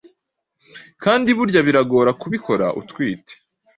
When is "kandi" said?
1.03-1.29